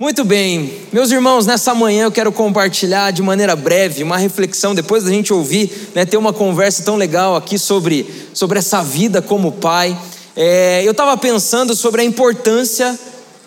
[0.00, 5.02] Muito bem, meus irmãos, nessa manhã eu quero compartilhar de maneira breve uma reflexão, depois
[5.02, 9.50] da gente ouvir, né, ter uma conversa tão legal aqui sobre, sobre essa vida como
[9.50, 9.98] pai.
[10.36, 12.96] É, eu estava pensando sobre a importância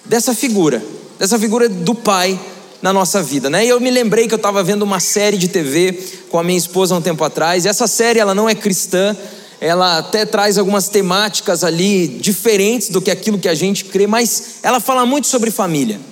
[0.03, 0.83] dessa figura,
[1.17, 2.37] dessa figura do pai
[2.81, 3.65] na nossa vida, né?
[3.65, 5.97] E eu me lembrei que eu estava vendo uma série de TV
[6.29, 7.63] com a minha esposa há um tempo atrás.
[7.63, 9.15] E essa série ela não é cristã,
[9.61, 14.55] ela até traz algumas temáticas ali diferentes do que aquilo que a gente crê, mas
[14.61, 16.11] ela fala muito sobre família.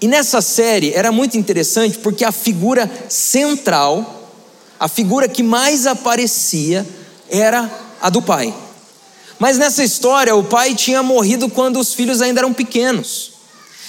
[0.00, 4.30] E nessa série era muito interessante porque a figura central,
[4.78, 6.86] a figura que mais aparecia,
[7.28, 8.54] era a do pai.
[9.38, 13.32] Mas nessa história, o pai tinha morrido quando os filhos ainda eram pequenos.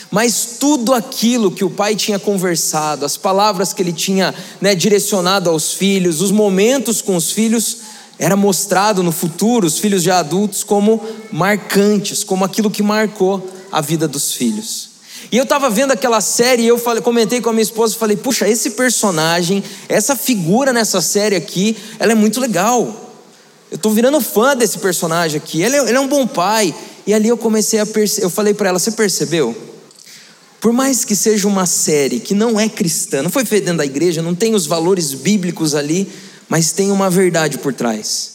[0.09, 5.49] Mas tudo aquilo que o pai tinha conversado, as palavras que ele tinha né, direcionado
[5.49, 7.77] aos filhos, os momentos com os filhos,
[8.17, 13.81] era mostrado no futuro, os filhos já adultos, como marcantes, como aquilo que marcou a
[13.81, 14.96] vida dos filhos.
[15.31, 18.15] E eu estava vendo aquela série e eu falei, comentei com a minha esposa falei:
[18.15, 23.05] puxa, esse personagem, essa figura nessa série aqui, ela é muito legal.
[23.69, 25.61] Eu estou virando fã desse personagem aqui.
[25.61, 26.73] Ele é, ele é, um bom pai.
[27.05, 28.25] E ali eu comecei a perceber.
[28.25, 29.55] Eu falei para ela: você percebeu?
[30.59, 33.85] Por mais que seja uma série que não é cristã, não foi feita dentro da
[33.85, 36.11] igreja, não tem os valores bíblicos ali,
[36.49, 38.31] mas tem uma verdade por trás.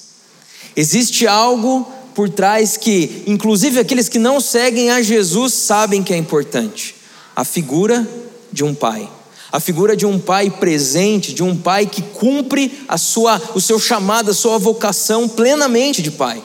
[0.77, 6.17] Existe algo por trás que, inclusive, aqueles que não seguem a Jesus sabem que é
[6.17, 6.95] importante:
[7.35, 8.07] a figura
[8.53, 9.09] de um pai.
[9.51, 13.79] A figura de um pai presente, de um pai que cumpre a sua, o seu
[13.79, 16.43] chamado, a sua vocação plenamente de pai.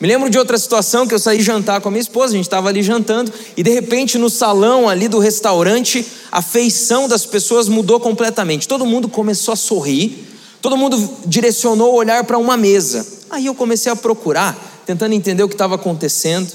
[0.00, 2.44] Me lembro de outra situação que eu saí jantar com a minha esposa, a gente
[2.44, 7.66] estava ali jantando, e de repente no salão ali do restaurante, a feição das pessoas
[7.66, 8.68] mudou completamente.
[8.68, 10.24] Todo mundo começou a sorrir,
[10.62, 13.04] todo mundo direcionou o olhar para uma mesa.
[13.30, 16.50] Aí eu comecei a procurar tentando entender o que estava acontecendo.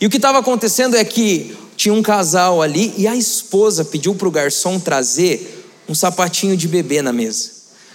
[0.00, 4.12] E o que estava acontecendo é que tinha um casal ali e a esposa pediu
[4.12, 7.48] para o garçom trazer um sapatinho de bebê na mesa,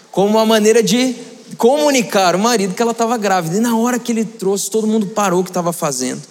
[0.10, 1.14] como uma maneira de
[1.58, 3.58] comunicar o marido que ela estava grávida.
[3.58, 6.22] E na hora que ele trouxe, todo mundo parou o que estava fazendo.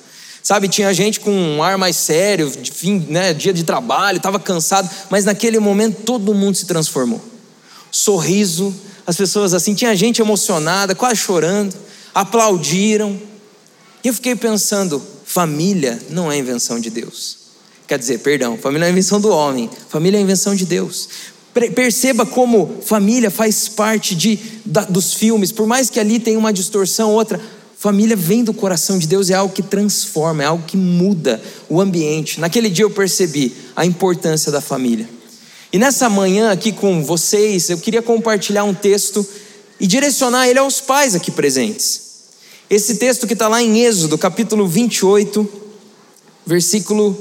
[0.42, 4.88] Sabe, tinha gente com um ar mais sério, fim, né, dia de trabalho, estava cansado,
[5.10, 7.20] mas naquele momento todo mundo se transformou.
[7.90, 8.74] Sorriso,
[9.06, 11.76] as pessoas assim, tinha gente emocionada, quase chorando,
[12.14, 13.28] aplaudiram,
[14.02, 17.38] e eu fiquei pensando: família não é invenção de Deus.
[17.86, 21.08] Quer dizer, perdão, família é invenção do homem, família é invenção de Deus.
[21.74, 26.52] Perceba como família faz parte de, da, dos filmes, por mais que ali tenha uma
[26.52, 27.40] distorção, outra,
[27.76, 31.80] família vem do coração de Deus, é algo que transforma, é algo que muda o
[31.80, 32.38] ambiente.
[32.38, 35.08] Naquele dia eu percebi a importância da família.
[35.72, 39.26] E nessa manhã aqui com vocês, eu queria compartilhar um texto
[39.80, 42.09] e direcionar ele aos pais aqui presentes.
[42.70, 45.46] Esse texto que está lá em Êxodo, capítulo 28,
[46.46, 47.18] versículo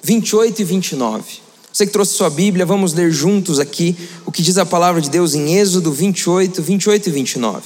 [0.00, 1.24] 28 e 29.
[1.72, 5.10] Você que trouxe sua Bíblia, vamos ler juntos aqui o que diz a palavra de
[5.10, 7.62] Deus em Êxodo 28, 28 e 29.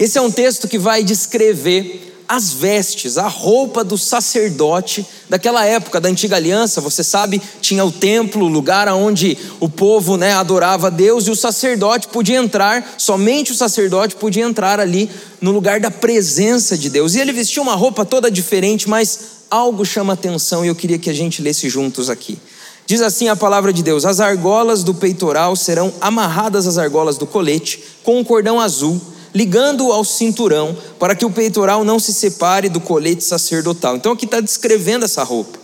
[0.00, 5.98] Esse é um texto que vai descrever as vestes, a roupa do sacerdote daquela época
[5.98, 6.80] da antiga aliança.
[6.82, 11.30] Você sabe, tinha o templo, o lugar onde o povo né, adorava a Deus e
[11.30, 15.08] o sacerdote podia entrar, somente o sacerdote podia entrar ali
[15.40, 17.14] no lugar da presença de Deus.
[17.14, 21.08] E ele vestia uma roupa toda diferente, mas algo chama atenção e eu queria que
[21.08, 22.38] a gente lesse juntos aqui.
[22.86, 27.26] Diz assim a palavra de Deus: As argolas do peitoral serão amarradas às argolas do
[27.26, 29.00] colete com um cordão azul
[29.34, 33.96] ligando ao cinturão, para que o peitoral não se separe do colete sacerdotal.
[33.96, 35.58] Então aqui está descrevendo essa roupa.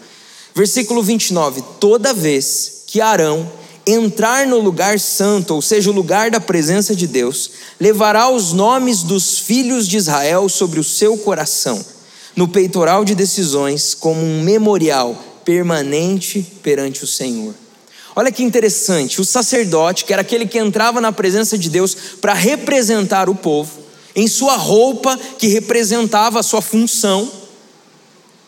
[0.55, 3.51] Versículo 29: Toda vez que Arão
[3.87, 9.03] entrar no lugar santo, ou seja, o lugar da presença de Deus, levará os nomes
[9.03, 11.85] dos filhos de Israel sobre o seu coração,
[12.35, 17.55] no peitoral de decisões, como um memorial permanente perante o Senhor.
[18.17, 22.33] Olha que interessante, o sacerdote, que era aquele que entrava na presença de Deus para
[22.33, 23.83] representar o povo,
[24.15, 27.29] em sua roupa que representava a sua função,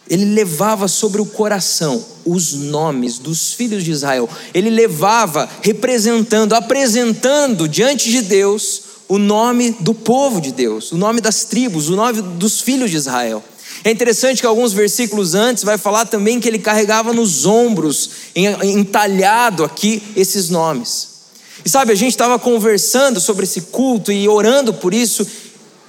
[0.08, 4.28] ele levava sobre o coração os nomes dos filhos de Israel.
[4.54, 11.20] Ele levava representando, apresentando diante de Deus o nome do povo de Deus, o nome
[11.20, 13.42] das tribos, o nome dos filhos de Israel.
[13.84, 19.64] É interessante que alguns versículos antes vai falar também que ele carregava nos ombros, entalhado
[19.64, 21.16] aqui, esses nomes.
[21.64, 25.26] E sabe, a gente estava conversando sobre esse culto e orando por isso,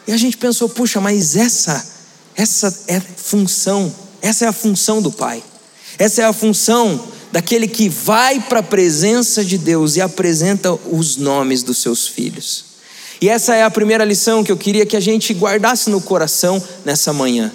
[0.07, 1.85] e a gente pensou, puxa, mas essa,
[2.35, 5.43] essa é função, essa é a função do Pai.
[5.99, 11.17] Essa é a função daquele que vai para a presença de Deus e apresenta os
[11.17, 12.65] nomes dos seus filhos.
[13.19, 16.63] E essa é a primeira lição que eu queria que a gente guardasse no coração
[16.85, 17.51] nessa manhã.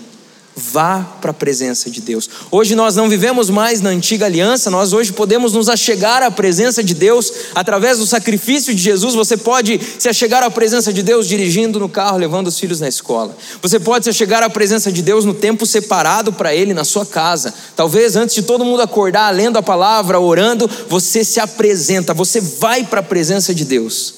[0.55, 2.29] Vá para a presença de Deus.
[2.51, 6.85] Hoje nós não vivemos mais na antiga aliança, nós hoje podemos nos achegar à presença
[6.85, 9.15] de Deus através do sacrifício de Jesus.
[9.15, 12.89] Você pode se achegar à presença de Deus dirigindo no carro, levando os filhos na
[12.89, 13.35] escola.
[13.63, 17.07] Você pode se achegar à presença de Deus no tempo separado para Ele na sua
[17.07, 17.55] casa.
[17.75, 22.85] Talvez antes de todo mundo acordar, lendo a palavra, orando, você se apresenta, você vai
[22.85, 24.17] para a presença de Deus.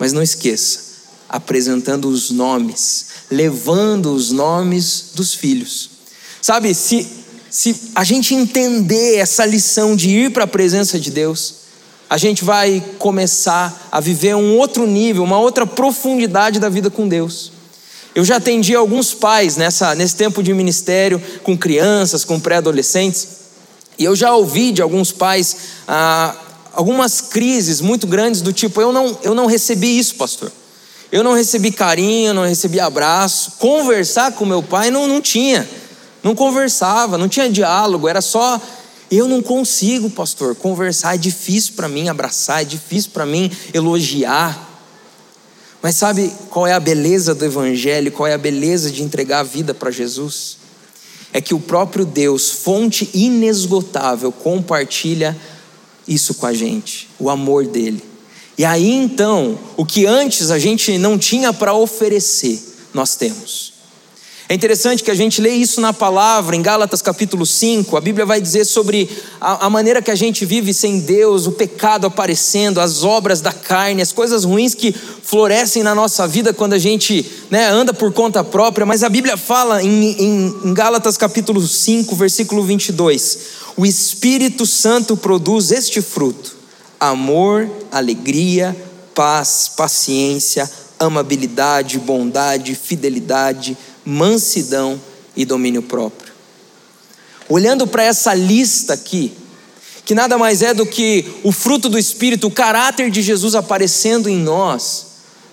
[0.00, 0.80] Mas não esqueça,
[1.28, 5.90] apresentando os nomes levando os nomes dos filhos.
[6.40, 7.06] Sabe, se,
[7.50, 11.54] se a gente entender essa lição de ir para a presença de Deus,
[12.08, 17.08] a gente vai começar a viver um outro nível, uma outra profundidade da vida com
[17.08, 17.52] Deus.
[18.14, 23.28] Eu já atendi alguns pais nessa, nesse tempo de ministério, com crianças, com pré-adolescentes,
[23.98, 25.56] e eu já ouvi de alguns pais
[25.88, 26.34] ah,
[26.72, 30.52] algumas crises muito grandes do tipo: eu não, eu não recebi isso, pastor.
[31.16, 33.52] Eu não recebi carinho, não recebi abraço.
[33.52, 35.66] Conversar com meu pai não, não tinha.
[36.22, 38.60] Não conversava, não tinha diálogo, era só.
[39.10, 41.14] Eu não consigo, pastor, conversar.
[41.14, 44.78] É difícil para mim abraçar, é difícil para mim elogiar.
[45.80, 48.12] Mas sabe qual é a beleza do Evangelho?
[48.12, 50.58] Qual é a beleza de entregar a vida para Jesus?
[51.32, 55.34] É que o próprio Deus, fonte inesgotável, compartilha
[56.06, 58.15] isso com a gente, o amor dele.
[58.58, 62.58] E aí então, o que antes a gente não tinha para oferecer,
[62.94, 63.76] nós temos.
[64.48, 68.24] É interessante que a gente lê isso na palavra, em Gálatas capítulo 5, a Bíblia
[68.24, 69.10] vai dizer sobre
[69.40, 73.52] a, a, maneira que a gente vive sem Deus, o pecado aparecendo, as obras da
[73.52, 78.12] carne, as coisas ruins que florescem na nossa vida quando a gente né, anda por
[78.12, 83.38] conta própria, mas a Bíblia fala em, em, em Gálatas capítulo 5, versículo 22:
[83.76, 86.55] o Espírito Santo produz este fruto
[87.00, 88.76] amor, alegria,
[89.14, 95.00] paz, paciência, amabilidade, bondade, fidelidade, mansidão
[95.36, 96.32] e domínio próprio.
[97.48, 99.32] Olhando para essa lista aqui,
[100.04, 104.28] que nada mais é do que o fruto do Espírito, o caráter de Jesus aparecendo
[104.28, 105.06] em nós,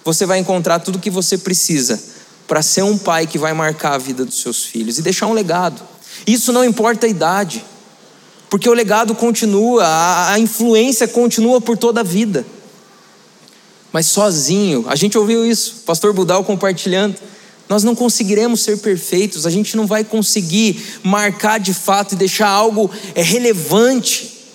[0.03, 2.01] você vai encontrar tudo o que você precisa
[2.47, 5.33] para ser um pai que vai marcar a vida dos seus filhos e deixar um
[5.33, 5.81] legado.
[6.27, 7.63] Isso não importa a idade
[8.53, 9.83] porque o legado continua,
[10.31, 12.45] a influência continua por toda a vida.
[13.91, 17.15] Mas sozinho, a gente ouviu isso, pastor Budal compartilhando,
[17.67, 22.47] nós não conseguiremos ser perfeitos, a gente não vai conseguir marcar de fato e deixar
[22.47, 24.45] algo é, relevante.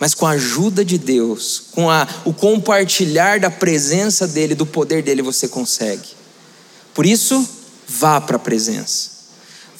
[0.00, 5.00] Mas com a ajuda de Deus, com a, o compartilhar da presença dEle, do poder
[5.00, 6.08] dEle, você consegue.
[6.92, 7.48] Por isso,
[7.86, 9.19] vá para a presença.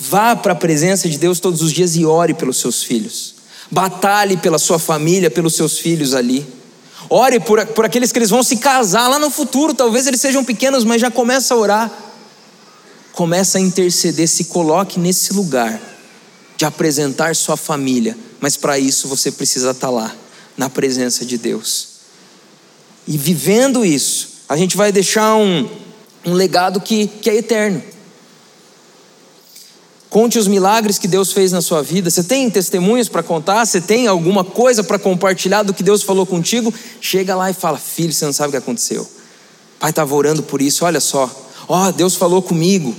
[0.03, 3.35] Vá para a presença de Deus todos os dias e ore pelos seus filhos.
[3.71, 6.47] Batalhe pela sua família, pelos seus filhos ali.
[7.11, 9.75] Ore por, por aqueles que eles vão se casar lá no futuro.
[9.75, 11.93] Talvez eles sejam pequenos, mas já começa a orar.
[13.13, 15.79] Começa a interceder, se coloque nesse lugar
[16.57, 18.17] de apresentar sua família.
[18.41, 20.17] Mas para isso você precisa estar tá lá,
[20.57, 21.89] na presença de Deus.
[23.07, 25.69] E vivendo isso, a gente vai deixar um,
[26.25, 27.83] um legado que, que é eterno.
[30.11, 32.11] Conte os milagres que Deus fez na sua vida.
[32.11, 33.65] Você tem testemunhos para contar?
[33.65, 36.75] Você tem alguma coisa para compartilhar do que Deus falou contigo?
[37.01, 39.09] Chega lá e fala: Filho, você não sabe o que aconteceu.
[39.79, 41.31] Pai estava orando por isso, olha só.
[41.69, 42.93] Ó, oh, Deus falou comigo.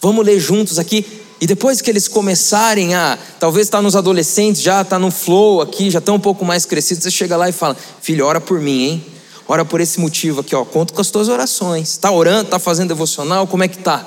[0.00, 1.04] Vamos ler juntos aqui.
[1.40, 5.90] E depois que eles começarem a, talvez está nos adolescentes, já está no flow aqui,
[5.90, 8.84] já estão um pouco mais crescidos, você chega lá e fala: Filho, ora por mim,
[8.84, 9.06] hein?
[9.48, 10.64] Ora por esse motivo aqui, ó.
[10.64, 11.90] Conto com as tuas orações.
[11.90, 14.06] Está orando, está fazendo devocional, como é que tá?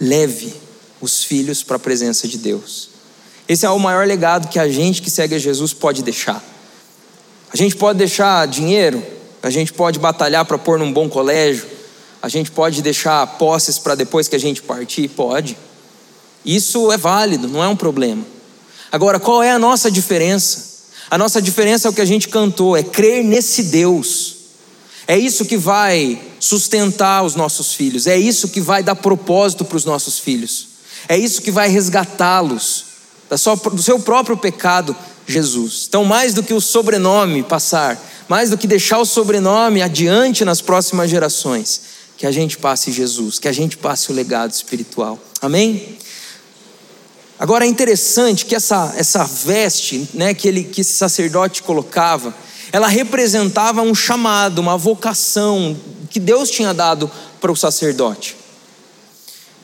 [0.00, 0.69] Leve
[1.00, 2.90] os filhos para a presença de Deus.
[3.48, 6.44] Esse é o maior legado que a gente que segue a Jesus pode deixar.
[7.52, 9.02] A gente pode deixar dinheiro,
[9.42, 11.66] a gente pode batalhar para pôr num bom colégio,
[12.22, 15.56] a gente pode deixar posses para depois que a gente partir, pode.
[16.44, 18.24] Isso é válido, não é um problema.
[18.92, 20.70] Agora, qual é a nossa diferença?
[21.10, 24.36] A nossa diferença é o que a gente cantou, é crer nesse Deus.
[25.08, 29.76] É isso que vai sustentar os nossos filhos, é isso que vai dar propósito para
[29.76, 30.69] os nossos filhos.
[31.08, 32.84] É isso que vai resgatá-los
[33.72, 34.94] do seu próprio pecado,
[35.26, 35.86] Jesus.
[35.88, 40.60] Então, mais do que o sobrenome passar, mais do que deixar o sobrenome adiante nas
[40.60, 41.82] próximas gerações,
[42.16, 45.18] que a gente passe Jesus, que a gente passe o legado espiritual.
[45.40, 45.98] Amém?
[47.38, 52.34] Agora é interessante que essa, essa veste né, que, ele, que esse sacerdote colocava,
[52.70, 55.74] ela representava um chamado, uma vocação
[56.10, 58.36] que Deus tinha dado para o sacerdote.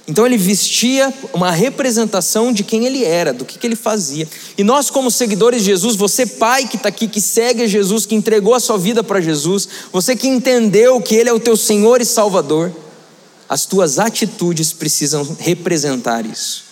[0.09, 4.29] Então ele vestia uma representação de quem ele era, do que, que ele fazia.
[4.57, 8.15] E nós, como seguidores de Jesus, você, pai que está aqui, que segue Jesus, que
[8.15, 12.01] entregou a sua vida para Jesus, você que entendeu que Ele é o teu Senhor
[12.01, 12.73] e Salvador,
[13.49, 16.65] as tuas atitudes precisam representar isso.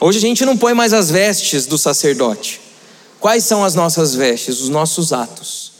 [0.00, 2.60] Hoje a gente não põe mais as vestes do sacerdote.
[3.20, 4.60] Quais são as nossas vestes?
[4.60, 5.72] Os nossos atos,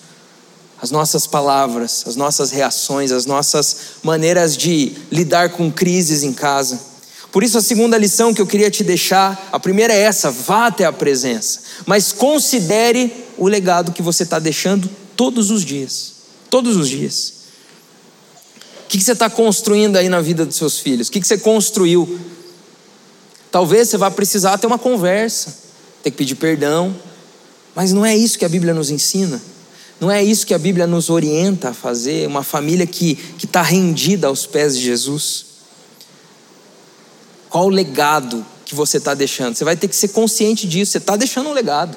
[0.82, 6.87] as nossas palavras, as nossas reações, as nossas maneiras de lidar com crises em casa.
[7.30, 10.66] Por isso, a segunda lição que eu queria te deixar, a primeira é essa: vá
[10.66, 16.14] até a presença, mas considere o legado que você está deixando todos os dias.
[16.48, 17.34] Todos os dias.
[18.84, 21.08] O que você está construindo aí na vida dos seus filhos?
[21.08, 22.18] O que você construiu?
[23.50, 25.54] Talvez você vá precisar ter uma conversa,
[26.02, 26.96] ter que pedir perdão,
[27.74, 29.40] mas não é isso que a Bíblia nos ensina.
[30.00, 34.28] Não é isso que a Bíblia nos orienta a fazer, uma família que está rendida
[34.28, 35.47] aos pés de Jesus.
[37.50, 39.56] Qual o legado que você está deixando?
[39.56, 41.96] Você vai ter que ser consciente disso, você está deixando um legado.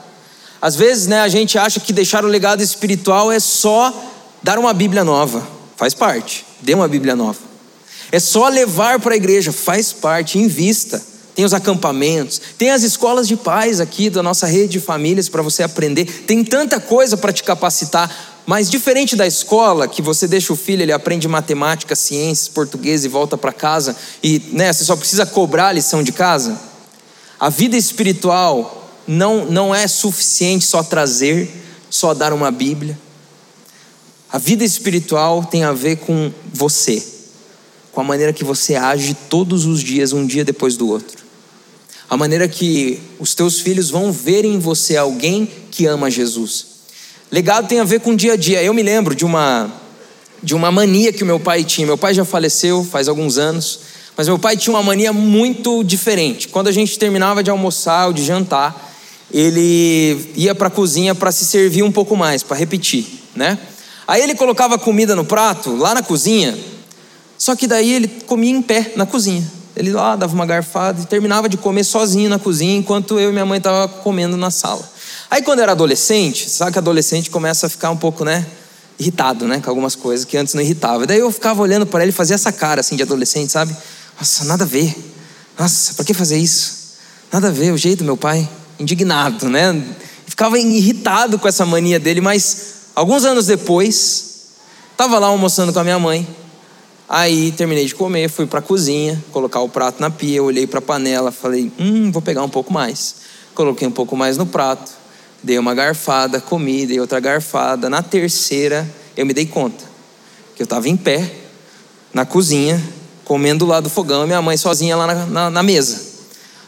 [0.61, 3.93] Às vezes né, a gente acha que deixar o legado espiritual é só
[4.43, 7.39] dar uma Bíblia nova, faz parte dê uma Bíblia nova.
[8.11, 11.01] É só levar para a igreja, faz parte, invista.
[11.33, 15.41] Tem os acampamentos, tem as escolas de paz aqui da nossa rede de famílias para
[15.41, 16.03] você aprender.
[16.27, 20.81] Tem tanta coisa para te capacitar, mas diferente da escola, que você deixa o filho,
[20.81, 25.67] ele aprende matemática, ciências, português e volta para casa e né, você só precisa cobrar
[25.67, 26.59] a lição de casa.
[27.39, 31.49] A vida espiritual não, não é suficiente só trazer,
[31.89, 32.97] só dar uma Bíblia.
[34.31, 37.03] A vida espiritual tem a ver com você,
[37.91, 41.21] com a maneira que você age todos os dias, um dia depois do outro.
[42.09, 46.70] A maneira que os teus filhos vão ver em você alguém que ama Jesus.
[47.31, 48.61] Legado tem a ver com o dia a dia.
[48.61, 49.71] Eu me lembro de uma
[50.43, 51.87] de uma mania que meu pai tinha.
[51.87, 53.79] Meu pai já faleceu faz alguns anos,
[54.17, 56.47] mas meu pai tinha uma mania muito diferente.
[56.47, 58.91] Quando a gente terminava de almoçar ou de jantar,
[59.31, 63.57] ele ia para a cozinha para se servir um pouco mais, para repetir, né?
[64.07, 66.57] Aí ele colocava comida no prato, lá na cozinha,
[67.37, 69.43] só que daí ele comia em pé na cozinha.
[69.75, 73.31] Ele lá dava uma garfada e terminava de comer sozinho na cozinha, enquanto eu e
[73.31, 74.83] minha mãe estavam comendo na sala.
[75.31, 78.45] Aí quando era adolescente, sabe que adolescente começa a ficar um pouco, né?
[78.99, 79.59] Irritado, né?
[79.59, 81.07] Com algumas coisas que antes não irritava.
[81.07, 83.75] Daí eu ficava olhando para ele e fazia essa cara assim de adolescente, sabe?
[84.19, 84.93] Nossa, nada a ver.
[85.57, 86.97] Nossa, para que fazer isso?
[87.31, 88.47] Nada a ver, o jeito do meu pai.
[88.77, 89.81] Indignado, né?
[90.27, 94.49] Ficava irritado com essa mania dele, mas Alguns anos depois,
[94.91, 96.27] estava lá almoçando com a minha mãe.
[97.07, 100.79] Aí terminei de comer, fui para a cozinha, colocar o prato na pia, olhei para
[100.79, 103.15] a panela, falei: "Hum, vou pegar um pouco mais".
[103.55, 104.91] Coloquei um pouco mais no prato,
[105.43, 107.89] dei uma garfada, comi, dei outra garfada.
[107.89, 109.83] Na terceira, eu me dei conta
[110.55, 111.33] que eu estava em pé
[112.13, 112.81] na cozinha,
[113.23, 116.01] comendo lá do fogão, minha mãe sozinha lá na, na, na mesa.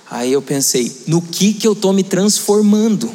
[0.10, 3.12] Aí eu pensei: no que que eu estou me transformando?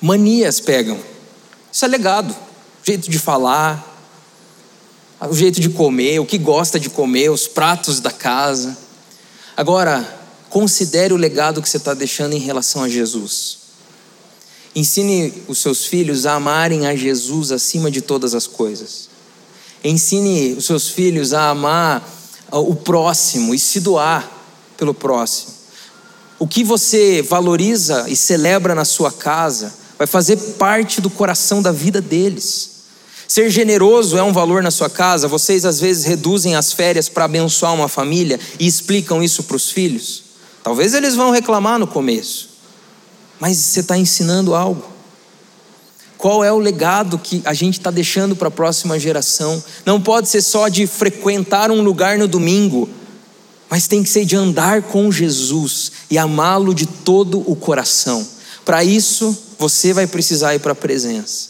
[0.00, 0.98] Manias pegam.
[1.72, 2.30] Isso é legado.
[2.32, 3.96] O jeito de falar,
[5.20, 8.76] o jeito de comer, o que gosta de comer, os pratos da casa.
[9.56, 10.06] Agora,
[10.50, 13.58] considere o legado que você está deixando em relação a Jesus.
[14.74, 19.08] Ensine os seus filhos a amarem a Jesus acima de todas as coisas.
[19.82, 22.06] Ensine os seus filhos a amar
[22.52, 24.30] o próximo e se doar
[24.76, 25.54] pelo próximo.
[26.38, 31.72] O que você valoriza e celebra na sua casa vai fazer parte do coração da
[31.72, 32.76] vida deles.
[33.26, 35.26] Ser generoso é um valor na sua casa.
[35.26, 39.70] Vocês às vezes reduzem as férias para abençoar uma família e explicam isso para os
[39.70, 40.25] filhos.
[40.66, 42.48] Talvez eles vão reclamar no começo,
[43.38, 44.82] mas você está ensinando algo.
[46.18, 49.62] Qual é o legado que a gente está deixando para a próxima geração?
[49.84, 52.88] Não pode ser só de frequentar um lugar no domingo,
[53.70, 58.26] mas tem que ser de andar com Jesus e amá-lo de todo o coração.
[58.64, 61.48] Para isso, você vai precisar ir para a presença.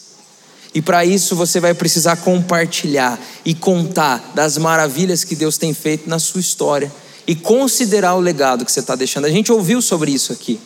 [0.75, 6.07] E para isso você vai precisar compartilhar e contar das maravilhas que Deus tem feito
[6.07, 6.93] na sua história
[7.27, 9.25] e considerar o legado que você está deixando.
[9.25, 10.61] A gente ouviu sobre isso aqui.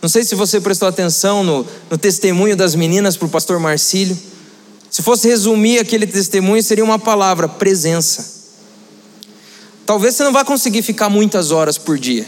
[0.00, 4.16] Não sei se você prestou atenção no, no testemunho das meninas para o pastor Marcílio.
[4.90, 8.32] Se fosse resumir aquele testemunho, seria uma palavra: presença.
[9.86, 12.26] Talvez você não vá conseguir ficar muitas horas por dia.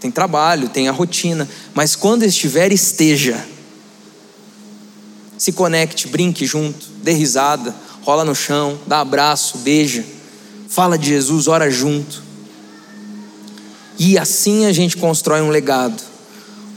[0.00, 3.44] Tem trabalho, tem a rotina, mas quando estiver, esteja.
[5.36, 10.04] Se conecte, brinque junto, dê risada, rola no chão, dá abraço, beija,
[10.68, 12.27] fala de Jesus, ora junto.
[13.98, 16.00] E assim a gente constrói um legado.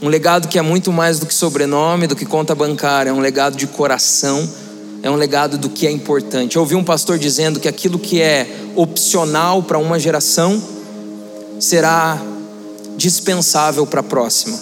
[0.00, 3.20] Um legado que é muito mais do que sobrenome, do que conta bancária, é um
[3.20, 4.48] legado de coração,
[5.00, 6.56] é um legado do que é importante.
[6.56, 10.60] Eu ouvi um pastor dizendo que aquilo que é opcional para uma geração
[11.60, 12.20] será
[12.96, 14.58] dispensável para a próxima.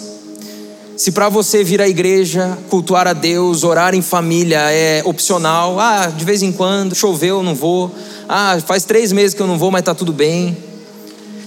[0.95, 6.05] Se para você vir à igreja, cultuar a Deus, orar em família é opcional, ah,
[6.05, 7.91] de vez em quando, choveu, não vou.
[8.29, 10.55] ah, faz três meses que eu não vou, mas está tudo bem.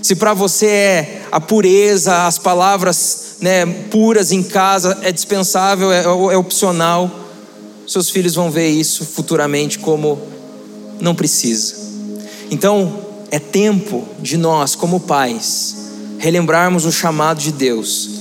[0.05, 6.03] Se para você é a pureza, as palavras né, puras em casa é dispensável, é,
[6.05, 7.11] é opcional,
[7.89, 10.21] seus filhos vão ver isso futuramente como
[11.01, 11.77] não precisa.
[12.51, 12.99] Então,
[13.31, 15.75] é tempo de nós, como pais,
[16.19, 18.14] relembrarmos o chamado de Deus,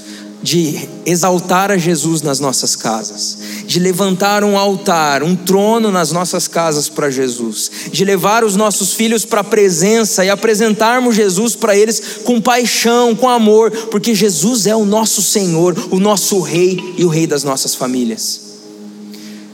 [0.44, 6.50] de exaltar a Jesus nas nossas casas, de levantar um altar, um trono nas nossas
[6.50, 11.78] casas para Jesus, de levar os nossos filhos para a presença e apresentarmos Jesus para
[11.78, 17.06] eles com paixão, com amor, porque Jesus é o nosso Senhor, o nosso Rei e
[17.06, 18.42] o Rei das nossas famílias.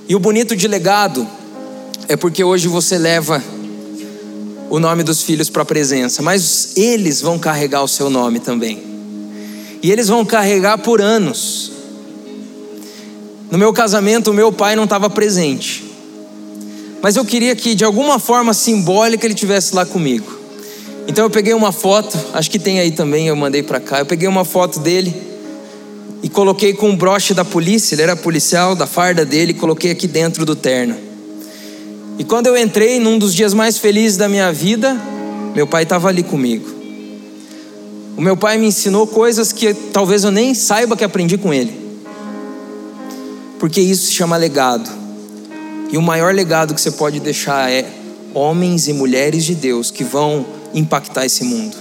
[0.07, 1.27] E o bonito de legado
[2.07, 3.43] é porque hoje você leva
[4.71, 8.88] o nome dos filhos para a presença, mas eles vão carregar o seu nome também.
[9.81, 11.71] E eles vão carregar por anos.
[13.49, 15.83] No meu casamento, o meu pai não estava presente.
[17.01, 20.37] Mas eu queria que, de alguma forma simbólica, ele tivesse lá comigo.
[21.07, 23.99] Então eu peguei uma foto, acho que tem aí também, eu mandei para cá.
[23.99, 25.13] Eu peguei uma foto dele
[26.21, 30.07] e coloquei com o broche da polícia, ele era policial, da farda dele, coloquei aqui
[30.07, 30.95] dentro do terno.
[32.19, 34.95] E quando eu entrei num dos dias mais felizes da minha vida,
[35.55, 36.78] meu pai estava ali comigo.
[38.19, 41.73] O meu pai me ensinou coisas que talvez eu nem saiba que aprendi com ele.
[43.57, 44.89] Porque isso se chama legado.
[45.89, 47.89] E o maior legado que você pode deixar é
[48.33, 51.77] homens e mulheres de Deus que vão impactar esse mundo.